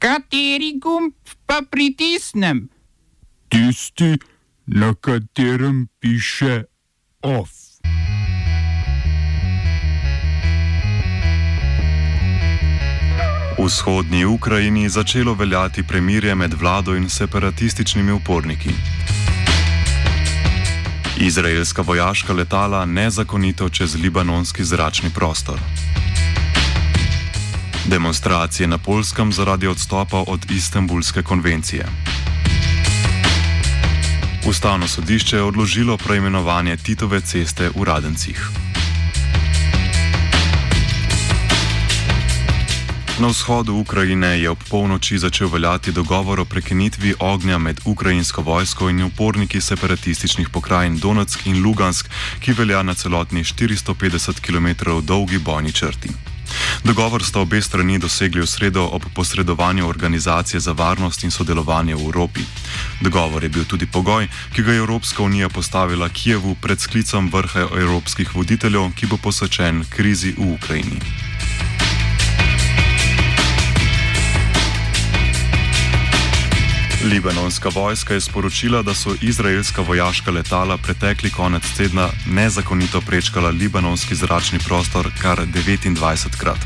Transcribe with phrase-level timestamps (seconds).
[0.00, 1.12] Kateri gumb
[1.46, 2.68] pa pritisnem?
[3.48, 4.16] Tisti,
[4.66, 6.64] na katerem piše
[7.22, 7.50] OF.
[13.58, 18.70] V vzhodnji Ukrajini je začelo veljati premirje med vlado in separatističnimi uporniki.
[21.20, 25.60] Izraelska vojaška letala nezakonito čez libanonski zračni prostor.
[27.86, 31.86] Demonstracije na Polskem zaradi odstopa od Istanbulske konvencije.
[34.46, 38.50] Ustavno sodišče je odložilo preimenovanje Titove ceste v Radencih.
[43.20, 48.88] Na vzhodu Ukrajine je ob polnoči začel veljati dogovor o prekinitvi ognja med ukrajinsko vojsko
[48.90, 52.08] in uporniki separatističnih pokrajin Donetsk in Lugansk,
[52.40, 56.29] ki velja na celotni 450 km dolgi bojni črti.
[56.84, 62.00] Dogovor sta obe strani dosegli v sredo ob posredovanju Organizacije za varnost in sodelovanje v
[62.00, 62.40] Evropi.
[63.00, 67.60] Dogovor je bil tudi pogoj, ki ga je Evropska unija postavila Kijevu pred sklicom vrha
[67.60, 71.29] evropskih voditeljev, ki bo posvečen krizi v Ukrajini.
[77.04, 84.14] Libanonska vojska je sporočila, da so izraelska vojaška letala pretekli konec tedna nezakonito prečkala libanonski
[84.14, 86.58] zračni prostor kar 29 krat.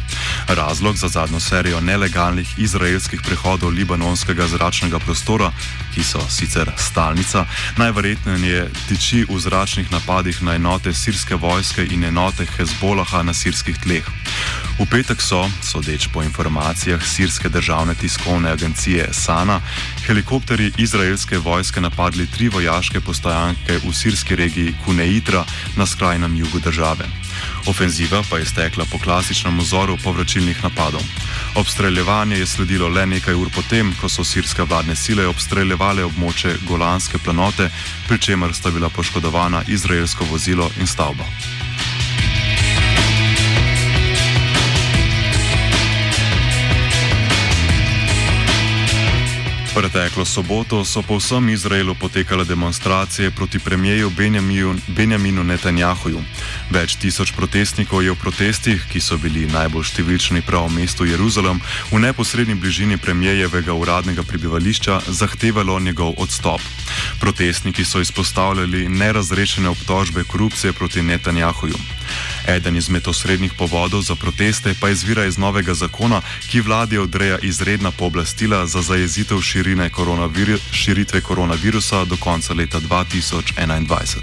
[0.48, 5.52] Razlog za zadnjo serijo nelegalnih izraelskih prehodov libanonskega zračnega prostora,
[5.94, 7.46] ki so sicer stalnica,
[7.78, 14.04] najverjetneje tiči v zračnih napadih na enote sirske vojske in enote Hezbolaha na sirskih tleh.
[14.78, 19.60] V petek so, sodeč po informacijah sirske državne tiskovne agencije Sana,
[20.24, 25.44] helikopteri izraelske vojske napadli tri vojaške postojanke v sirski regiji Kuneitra
[25.76, 27.04] na skrajnem jugu države.
[27.66, 31.02] Ofenziva pa je stekla po klasičnem vzoru povračilnih napadov.
[31.54, 37.18] Obstreljevanje je sledilo le nekaj ur potem, ko so sirske vladne sile obstreljevale območje Golanske
[37.18, 37.68] planote,
[38.08, 41.24] pri čemer sta bila poškodovana izraelsko vozilo in stavba.
[49.74, 54.12] Preteklo soboto so po vsem Izraelu potekale demonstracije proti premijeju
[54.86, 56.22] Benjaminu Netanjahuju.
[56.70, 61.58] Več tisoč protestnikov je v protestih, ki so bili najbolj številčni prav v mestu Jeruzalem,
[61.90, 66.62] v neposrednji bližini premijevega uradnega prebivališča zahtevalo njegov odstop.
[67.18, 71.74] Protestniki so izpostavljali nerazrešene obtožbe korupcije proti Netanjahuju.
[72.48, 77.90] Eden izmed osrednjih povodov za proteste pa izvira iz novega zakona, ki vladi odreja izredna
[77.90, 84.18] pooblastila za zajezitev širine koronavir širitve koronavirusa do konca leta 2021.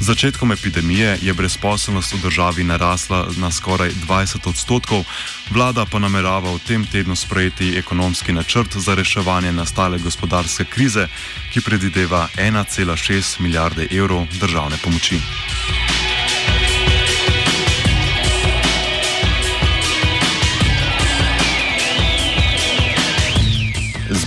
[0.00, 5.04] Z začetkom epidemije je brezposelnost v državi narasla na skoraj 20 odstotkov,
[5.50, 11.08] vlada pa namerava v tem tednu sprejeti ekonomski načrt za reševanje nastale gospodarske krize,
[11.52, 15.20] ki predvideva 1,6 milijarde evrov državne pomoči.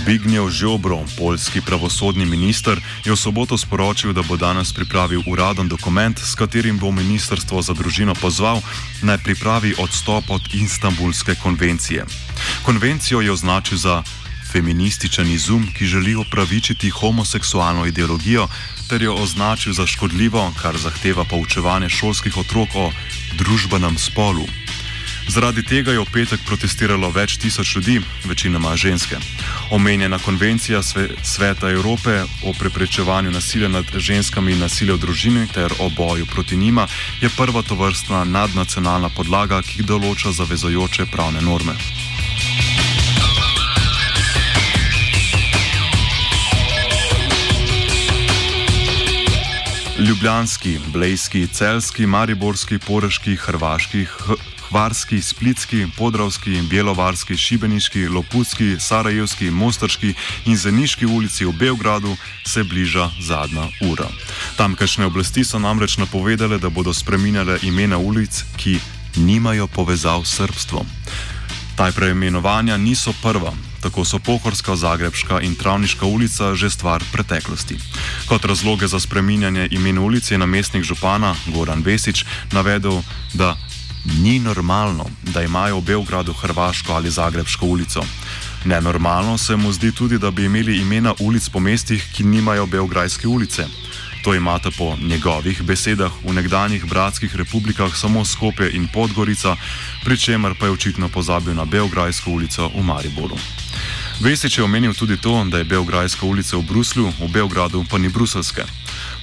[0.06, 6.14] Zbignjev Žobro, polski pravosodni minister, je v soboto sporočil, da bo danes pripravil uraden dokument,
[6.14, 8.62] s katerim bo ministrstvo za družino pozval
[9.02, 12.06] naj pripravi odstop od Istanbulske konvencije.
[12.62, 14.06] Konvencijo je označil za
[14.54, 18.46] feminističen izum, ki želi opravičiti homoseksualno ideologijo,
[18.86, 22.92] ter jo označil za škodljivo, kar zahteva poučevanje šolskih otrok o
[23.42, 24.46] družbenem spolu.
[25.28, 29.18] Zaradi tega je v petek protestiralo več tisoč ljudi, večinoma ženske.
[29.70, 35.72] Omenjena konvencija Sve Sveta Evrope o preprečevanju nasilja nad ženskami in nasilja v družini ter
[35.78, 36.86] o boju proti njima
[37.20, 41.74] je prva tovrstna nadnacionalna podlaga, ki določa zavezojoče pravne norme.
[49.98, 54.06] Ljubljanski, Blejski, Celski, Mariborski, Poreški, Hrvaški,
[54.70, 60.14] Hvarski, Splitski, Podravski, Bjelovarski, Šibeniški, Loputski, Sarajevski, Mostarski
[60.44, 62.16] in Zeniški ulici v Beogradu
[62.46, 64.08] se bliža zadnja ura.
[64.56, 68.78] Tamkajšnje oblasti so namreč napovedale, da bodo spreminjale imena ulic, ki
[69.16, 70.86] nimajo povezav s srbstvom.
[71.76, 73.52] Taj preimenovanja niso prva.
[73.80, 77.76] Tako so Pohorska, Zagrebška in Travniška ulica že stvar preteklosti.
[78.26, 83.02] Kot razloge za spreminjanje imena ulice je namestnik župana Goran Vesič navedel,
[83.34, 83.56] da
[84.06, 88.02] Ni normalno, da imajo v Beogradu Hrvaško ali Zagrebško ulico.
[88.64, 93.28] Nenormalno se mu zdi tudi, da bi imeli imena ulic po mestih, ki nimajo Beograjske
[93.28, 93.66] ulice.
[94.24, 99.56] To imate po njegovih besedah v nekdanjih bratskih republikah samo Skopje in Podgorica,
[100.04, 103.36] pri čemer pa je očitno pozabil na Beograjsko ulico v Mariboru.
[104.20, 108.08] Vesič je omenil tudi to, da je Beograjska ulica v Bruslju, v Beogradu pa ni
[108.08, 108.64] bruselske.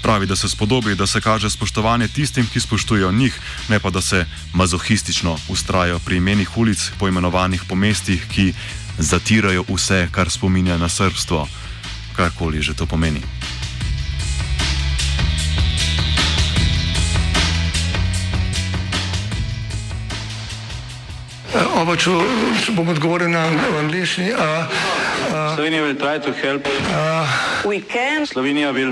[0.03, 3.39] Pravi, da se spodobi, da se kaže spoštovanje tistim, ki spoštujejo njih,
[3.69, 8.53] ne pa da se mazohistično ustrajajo pri imenih ulic, poimenovanih po mestih, ki
[8.97, 11.47] zatirajo vse, kar spominja na srbstvo,
[12.15, 13.21] karkoli že to pomeni.
[21.79, 22.11] Oba, če,
[22.65, 23.47] če bom odgovoril na
[23.79, 24.33] angliški.
[25.55, 26.67] Slovenija try to help.
[26.67, 27.27] Uh,
[27.63, 28.27] we can.
[28.27, 28.91] Slovenija will.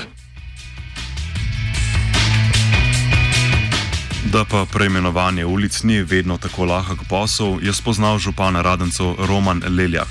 [4.31, 10.07] Da pa preimenovanje ulic ni vedno tako lahek posel, je spoznal župan Radencov Roman Leljak.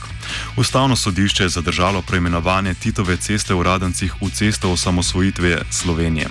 [0.57, 6.29] Ustavno sodišče je zadržalo preimenovanje Titove ceste v Radencih v cesto osamosvojitve Slovenije.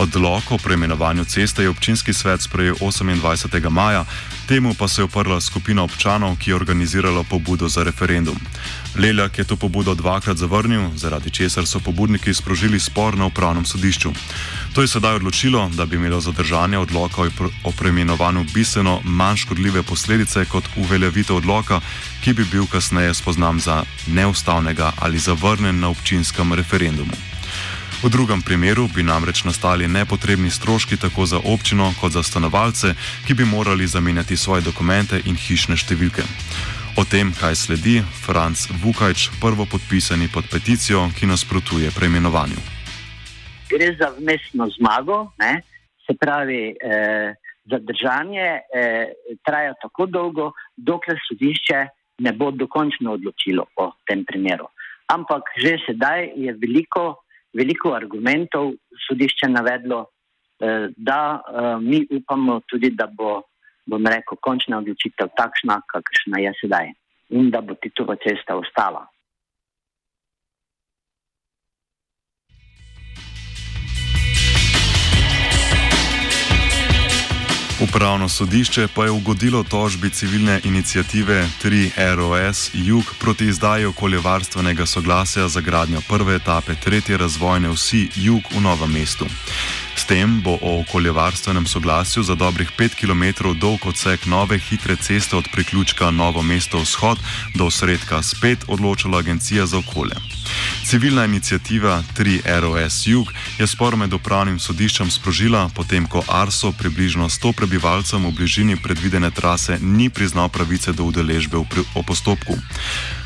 [0.00, 3.70] Odlok o preimenovanju ceste je občinski svet sprejel 28.
[3.70, 4.04] maja,
[4.48, 8.36] temu pa se je oprla skupina občanov, ki je organizirala pobudo za referendum.
[8.96, 14.12] Leljak je to pobudo dvakrat zavrnil, zaradi česar so pobudniki sprožili spor na upravnem sodišču.
[14.74, 17.28] To je sedaj odločilo, da bi imelo zadržanje odloka
[17.64, 21.80] o preimenovanju bistveno manj škodljive posledice kot uveljavitev odloka,
[22.24, 27.29] ki bi bil kasneje spoznan za neustavnega ali zavrnen na občinskem referendumu.
[28.00, 32.94] V drugem primeru bi namreč nastali nepotrebni stroški tako za občino kot za stanovalce,
[33.26, 36.24] ki bi morali zamenjati svoje dokumente in hišne številke.
[36.96, 42.56] O tem, kaj sledi, Franz Vukajč, prvo podpisani pod peticijo, ki nasprotuje preimenovanju.
[43.68, 45.60] Gre za vmesno zmago, ne?
[46.06, 47.36] se pravi, eh,
[47.68, 49.12] zadržanje eh,
[49.44, 51.86] traja tako dolgo, dokler sodišče
[52.24, 54.72] ne bo dokončno odločilo o tem primeru.
[55.12, 57.20] Ampak že sedaj je veliko
[57.56, 58.72] veliko argumentov
[59.08, 60.04] sodišče navedlo,
[60.60, 63.42] eh, da eh, mi upamo tudi, da bo,
[63.86, 66.92] bom rekel, končna odločitev takšna, kakršna je sedaj
[67.30, 69.06] in da bo Titova cesta ostala.
[77.90, 85.60] Upravno sodišče pa je ugodilo tožbi civilne inicijative 3ROS Jug proti izdaji okoljevarstvenega soglasja za
[85.60, 89.26] gradnjo prve etape tretje razvojne vsi Jug v Novem mestu.
[89.96, 95.36] S tem bo o okoljevarstvenem soglasju za dobrih 5 km dolg odsek nove hitre ceste
[95.36, 97.18] od priključka Novo mesto vzhod
[97.54, 100.29] do sredka spet odločila Agencija za okolje.
[100.84, 107.52] Civilna inicijativa 3ROS Jug je spor med upravnim sodiščem sprožila, potem ko Arso približno 100
[107.52, 112.58] prebivalcem v bližini predvidene trase ni priznal pravice do udeležbe v postopku.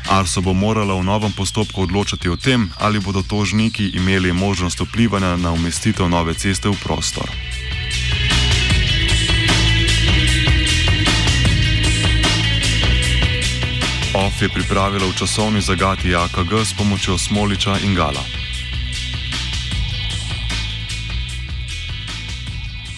[0.09, 5.35] Arso bo morala v novem postopku odločati o tem, ali bodo tožniki imeli možnost vplivanja
[5.35, 7.25] na umestitev nove ceste v prostor.
[14.35, 18.44] OF je pripravila v časovni zagati AKG s pomočjo Smoliča in Gala.